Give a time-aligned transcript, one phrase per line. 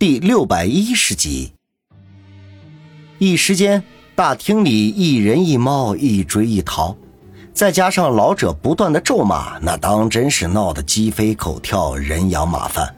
[0.00, 1.52] 第六百一十集。
[3.18, 3.84] 一时间，
[4.14, 6.96] 大厅里一人一猫，一追一逃，
[7.52, 12.96] 再加上老者不断的咒骂，那当真是闹得鸡飞狗跳，人仰马翻。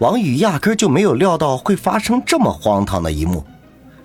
[0.00, 3.46] 王宇压根就没有料到会发生这么荒唐的一幕，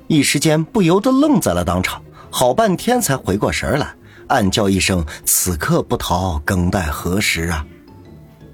[0.06, 3.96] 一时间不由得愣在了当场，好半天才回过神来，
[4.28, 7.66] 暗叫一声：“此刻不逃，更待何时啊！”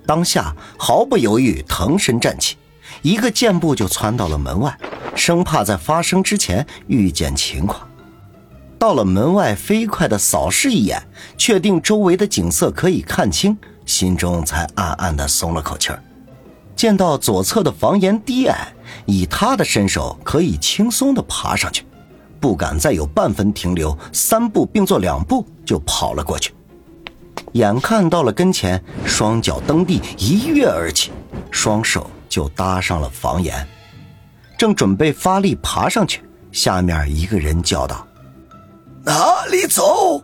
[0.07, 2.55] 当下毫不犹豫，腾身站起。
[3.04, 4.75] 一个箭步就窜到了门外，
[5.13, 7.85] 生怕在发生之前遇见情况。
[8.79, 11.05] 到了门外，飞快地扫视一眼，
[11.38, 16.02] 确定周围的景色可以看清，心中才暗暗地松了口气儿。
[16.77, 18.73] 见到左侧的房檐低矮，
[19.05, 21.85] 以他的身手可以轻松地爬上去，
[22.40, 26.54] 不敢再有半分停留，三步并作两步就跑了过去。
[27.51, 31.12] 眼看到了跟前，双脚蹬地，一跃而起，
[31.51, 32.09] 双手。
[32.33, 33.63] 就搭上了房檐，
[34.57, 38.07] 正准备发力爬上去，下面一个人叫道
[39.05, 40.20] ：“哪里走？”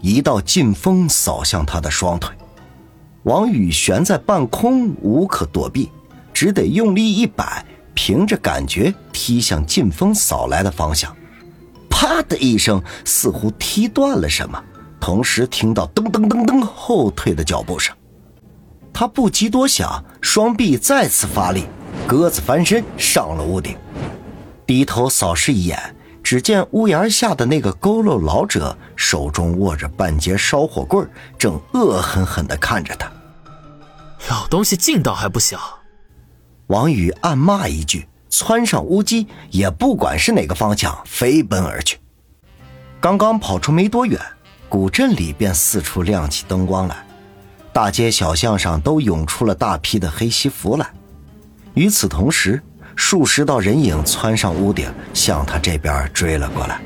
[0.00, 2.32] 一道劲风扫向他的双腿，
[3.24, 5.90] 王宇悬在半空，无可躲避，
[6.32, 11.12] 只得用力一摆，凭着感觉踢向劲风扫来的方向。
[11.88, 14.62] 啪的一声，似乎踢断了什么，
[15.00, 17.92] 同时听到噔噔噔噔后退的脚步声。
[19.00, 21.64] 他不及多想，双臂再次发力，
[22.06, 23.74] 鸽子翻身上了屋顶，
[24.66, 33.10] 低头扫视一眼，只见屋檐下的那个佝偻老者手中握着半截烧火棍，正恶狠狠地看着他。
[34.28, 35.58] 老东西劲道还不小。
[36.66, 41.96] 王宇暗骂一句，窜上屋基，也不管是哪个方向，飞奔而去。
[43.00, 44.20] 刚刚跑出没多远，
[44.68, 47.06] 古镇里便四处亮起灯光来。
[47.80, 50.86] 大街小巷上都涌出了大批的黑西服来，
[51.72, 52.62] 与此同时，
[52.94, 56.78] 数十道人影窜上屋顶，向他这边追了过来。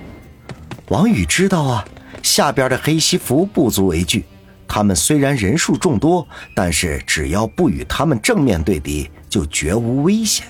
[0.91, 1.85] 王宇知道啊，
[2.23, 4.25] 下边的黑西服不足为惧，
[4.69, 6.25] 他们虽然人数众多，
[6.55, 10.47] 但是只要不与他们正面对敌，就绝无危险。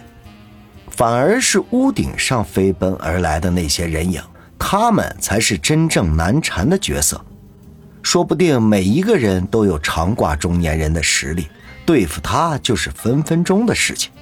[0.90, 4.22] 反而是屋顶上飞奔而来的那些人影，
[4.58, 7.18] 他们才是真正难缠的角色。
[8.04, 11.48] 说不定每一个人都有长挂中年人的实力，
[11.86, 14.12] 对付他就是分分钟的事情。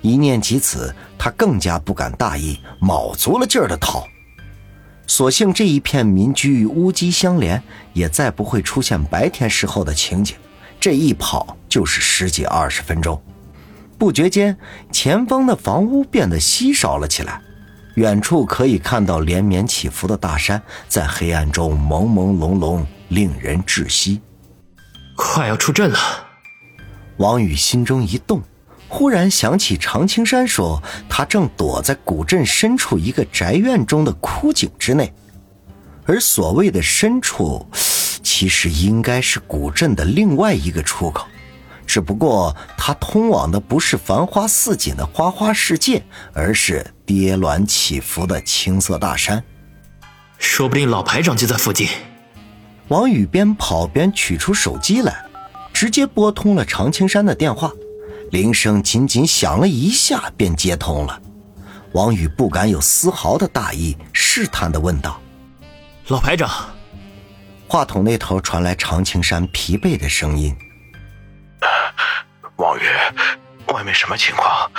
[0.00, 4.06] 一念及此，他更加不敢大意，卯足了劲儿的逃。
[5.08, 7.60] 所幸这一片民居屋基相连，
[7.92, 10.36] 也再不会出现白天时候的情景。
[10.78, 13.20] 这一跑就是十几二十分钟，
[13.98, 14.56] 不觉间，
[14.92, 17.42] 前方的房屋变得稀少了起来。
[17.94, 24.20] 远处可以看到连绵起伏的大山，在黑暗中朦朦胧胧，令人窒息。
[25.16, 25.98] 快要出阵了，
[27.18, 28.42] 王宇心中一动，
[28.88, 35.12] 忽然想起常青山说他正躲在古镇深处一个宅院中的枯井之内，
[36.04, 37.64] 而所谓的深处，
[38.24, 41.28] 其实应该是古镇的另外一个出口。
[41.86, 46.02] 只不过，它通往的不是繁花似锦的花花世界，
[46.32, 49.42] 而是跌峦起伏的青色大山。
[50.38, 51.88] 说不定老排长就在附近。
[52.88, 55.24] 王宇边跑边取出手机来，
[55.72, 57.70] 直接拨通了常青山的电话。
[58.30, 61.20] 铃声仅仅响了一下，便接通了。
[61.92, 65.20] 王宇不敢有丝毫的大意，试探的问道
[66.08, 66.50] ：“老排长。”
[67.68, 70.54] 话筒那头传来常青山疲惫的声音。
[72.56, 72.82] 王宇，
[73.72, 74.70] 外面什么情况？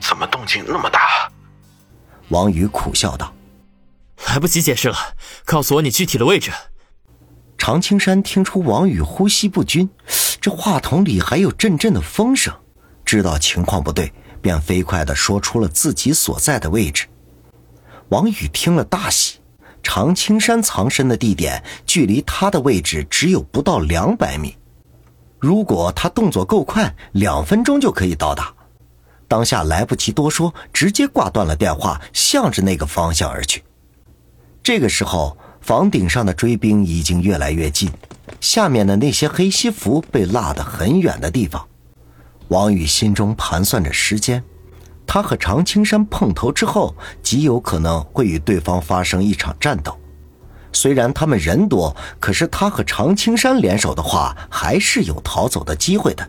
[0.00, 1.30] 怎么动静那么大？
[2.28, 3.34] 王宇苦笑道
[4.28, 4.96] ：“来不及解释了，
[5.44, 6.50] 告诉我你具体的位置。”
[7.56, 9.88] 常青山听出王宇呼吸不均，
[10.40, 12.54] 这话筒里还有阵阵的风声，
[13.04, 17.06] 知道情况不对，便飞快的说出了自己所在的位置。
[18.10, 19.38] 王宇听了大喜，
[19.82, 24.58] 常青山藏身的地点距离他的位置只有不到两百米。
[25.44, 28.50] 如果他动作够快，两分钟就可以到达。
[29.28, 33.62] 当下来不及多说，直接挂断了电话，向着那个方向而去。
[34.62, 37.90] 这个时候，房顶上的追兵已经越来越近，
[38.40, 41.62] 下面的那些黑西服被落得很远的地方。
[42.48, 44.42] 王宇心中盘算着时间，
[45.06, 49.94] 他和常青山碰头之后，极有可能会与对方发生一场战斗。
[50.74, 56.28] 虽然他们人多，可是他和常青山联手的话，还是有逃走的机会的。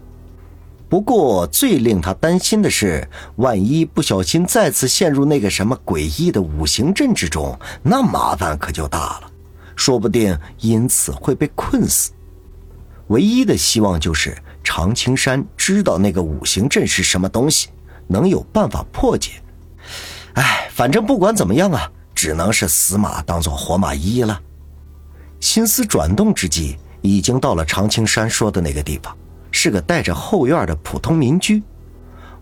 [0.88, 3.06] 不过最令他担心的是，
[3.38, 9.32] 万一不小心再次陷入那个什么诡异的五行阵之中，那麻烦可就大了，
[9.76, 12.12] 说不定因此会被困死。
[13.08, 17.70] 唯一的希望就是常青山知道那个五行阵是什么东西，
[18.08, 19.32] 能有办法破解。
[20.34, 24.42] 哎，反正不管怎么样啊，只能是死马当做活马医了。
[25.42, 29.16] 心思转动之际，已经到了常青山说的那个地方，
[29.52, 31.62] 是个带着后院的普通民居。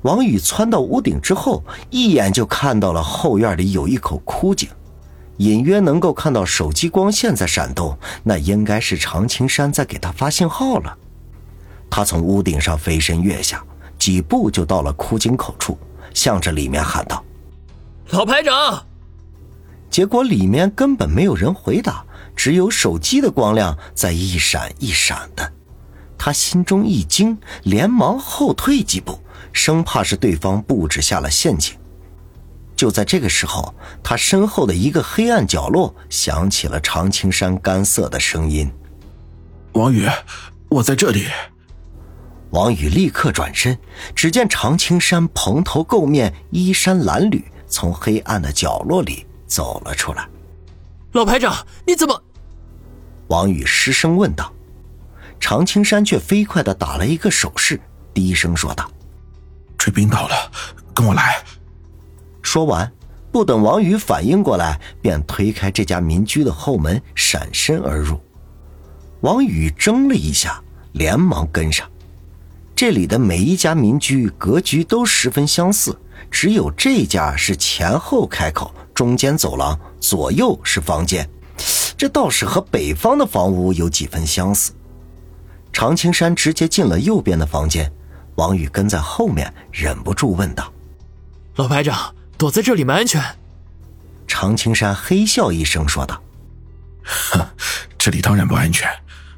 [0.03, 4.69] 王宇窜到屋顶之后，一眼就看到了后院里有一口枯井，
[5.37, 10.97] 隐约能够看到手机光线在闪动，那应该是常青山在给他发信号了。
[11.89, 13.63] 他从屋顶上飞身跃下，
[13.97, 15.77] 几步就到了枯井口处，
[16.13, 17.23] 向着里面喊道
[18.11, 18.85] ：“老排长！”
[19.93, 22.03] 结果里面根本没有人回答，
[22.35, 25.53] 只有手机的光亮在一闪一闪的。
[26.17, 29.19] 他心中一惊，连忙后退几步。
[29.51, 31.77] 生怕是对方布置下了陷阱。
[32.75, 38.71] 就在这个时候，他身后的一个黑暗角落响起了常青山干涩的声音
[39.73, 40.09] ：“王宇，
[40.69, 41.27] 我在这里。”
[42.49, 43.77] 王宇立刻转身，
[44.15, 50.27] 只见常青山蓬头垢面、衣衫褴褛，从黑暗的角落里走了出来。
[51.13, 51.55] “老排长，
[51.85, 52.23] 你怎么？”
[53.29, 54.51] 王宇失声问道。
[55.39, 57.79] 常青山却飞快的打了一个手势，
[58.13, 58.89] 低声说道。
[59.77, 60.51] 追兵到了，
[60.95, 61.43] 跟我来。
[62.41, 62.91] 说完，
[63.31, 68.19] 不等王宇反应过来，便推开这家民居的后门，闪身而入。
[69.21, 70.59] 王宇怔了一下，
[70.93, 71.87] 连忙跟上。
[72.75, 75.95] 这里的每一家民居格局都十分相似，
[76.31, 81.27] 只有这家是前后开口，中间走廊，左右是房间。
[81.97, 84.73] 这倒是和北方的房屋有几分相似。
[85.71, 87.91] 常青山直接进了右边的房间。
[88.35, 90.71] 王宇跟在后面，忍不住问道
[91.55, 93.23] ：“老排长，躲在这里没安全？”
[94.27, 96.19] 常青山嘿笑一声说道
[97.05, 97.45] ：“哼，
[97.97, 98.89] 这里当然不安全。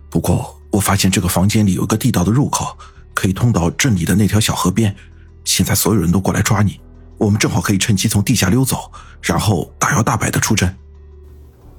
[0.09, 2.77] 不过我发现这个房间里有个地道的入口，
[3.13, 4.95] 可以通到镇里的那条小河边。
[5.43, 6.79] 现在所有人都过来抓你，
[7.17, 8.91] 我们正好可以趁机从地下溜走，
[9.21, 10.75] 然后大摇大摆的出阵。”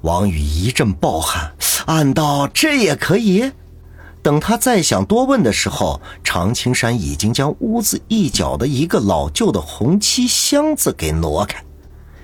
[0.01, 1.53] 王宇一阵暴汗，
[1.87, 3.51] 暗道：“这也可以？”
[4.21, 11.63] 等他再想多问的时候，常青山已经将屋子一角的一个老旧的红漆箱子给挪开，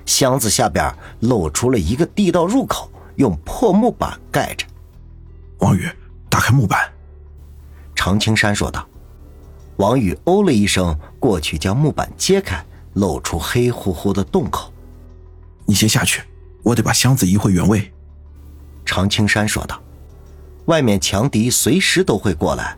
[0.04, 4.66] 箱子下边露出了一个地道入口，用破木板盖着。
[5.58, 5.88] 王宇，
[6.28, 6.92] 打开木板。
[7.94, 8.86] 常青山说道。
[9.76, 12.64] 王宇哦了一声，过去将木板揭开，
[12.94, 14.72] 露出黑乎乎的洞口。
[15.66, 16.22] 你先下去，
[16.62, 17.92] 我得把箱子移回原位。
[18.84, 19.80] 常青山说道。
[20.66, 22.74] 外面强敌随时都会过来，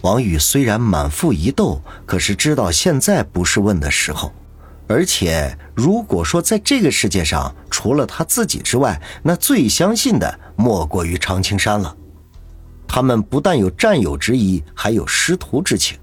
[0.00, 4.32] 王宇虽然满腹疑窦，可是知道现在不是问的时候。
[4.88, 11.94] 而且，如果说在这个世界上除了他自己之外，那最相信的莫过于常青山了。
[12.88, 15.96] 他们不但有战友之谊，还有师徒之情，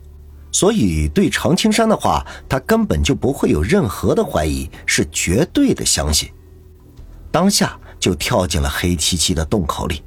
[0.55, 6.31] 所以对常青山的话，他根本就不会有任何的怀疑，是绝对的相信。
[7.29, 10.01] 当下就跳进了黑漆漆的洞口里。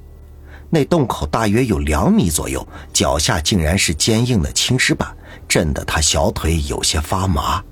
[0.71, 5.15] 那洞口大约有两米左右，脚下竟然是坚硬的青石板，
[5.47, 7.63] 震得他小腿有些发麻。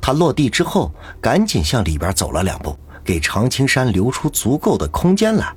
[0.00, 0.90] 他落地之后，
[1.20, 2.74] 赶紧向里边走了两步，
[3.04, 5.54] 给常青山留出足够的空间来。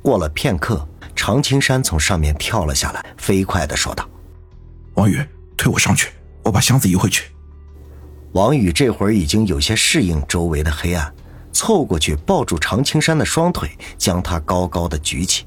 [0.00, 4.08] 过了片刻，常青山从上面跳了下来，飞快地说道
[4.94, 5.20] ：“王宇，
[5.56, 6.10] 推我上去，
[6.42, 7.24] 我把箱子移回去。”
[8.32, 11.12] 王宇这会儿已经有些适应周围的黑暗，
[11.52, 15.46] 凑过去抱住常青山的双腿，将他高高的举起。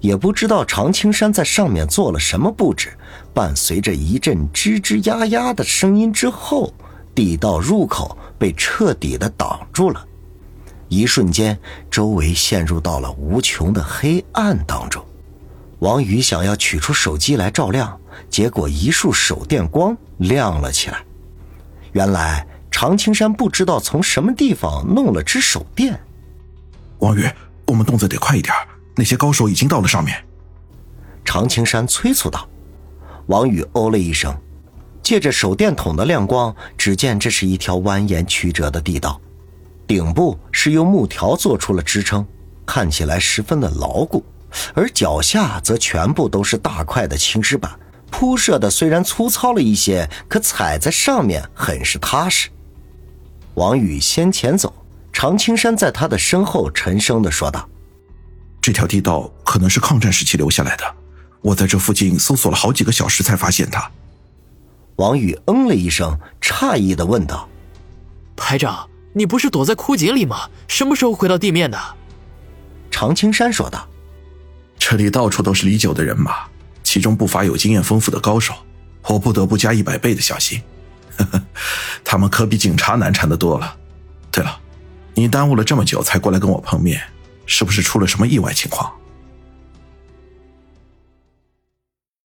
[0.00, 2.96] 也不知道常青山在上面做了什么布置，
[3.34, 6.72] 伴随着一阵吱吱呀呀的声音之后，
[7.14, 10.02] 地道入口被彻底的挡住了。
[10.88, 11.58] 一瞬间，
[11.90, 15.04] 周围陷入到了无穷的黑暗当中。
[15.80, 21.02] 王宇想要取出手机来照亮，结果一束手电光亮了起来。
[21.92, 26.00] 原来常青山不知道从什么地方弄了只手电。
[27.00, 27.28] 王宇，
[27.66, 28.54] 我们动作得快一点。
[28.96, 30.22] 那些高手已经到了上面，
[31.24, 32.46] 常青山催促道。
[33.26, 34.36] 王宇哦了一声，
[35.02, 39.18] 借着手电筒的亮光，只见这是一条蜿蜒曲折的地道，
[39.86, 42.26] 顶部是用木条做出了支撑，
[42.66, 44.22] 看起来十分的牢固，
[44.74, 47.70] 而脚下则全部都是大块的青石板，
[48.10, 52.48] 铺设的虽然粗糙了一些，可踩在上面很是踏实。
[53.54, 54.72] 王宇先前走，
[55.12, 57.68] 常青山在他的身后沉声的说道。
[58.60, 60.84] 这条地道可能是抗战时期留下来的，
[61.40, 63.90] 我在这附近搜索了好几个小时才发现它。
[64.96, 67.48] 王宇嗯了一声，诧异的问道
[68.36, 70.50] ：“排长，你不是躲在枯井里吗？
[70.68, 71.78] 什么时候回到地面的？”
[72.90, 73.88] 常青山说道
[74.78, 76.46] ：“这里到处都是李九的人马，
[76.90, 78.52] 其中不乏有经验丰富的高手，
[79.06, 80.60] 我不得不加一百倍的小心。
[82.02, 83.76] 他们可比警察难缠的多了。
[84.32, 84.58] 对了，
[85.14, 87.00] 你耽误了这么久才过来跟我碰面，
[87.46, 88.92] 是不是出了什么意外情况？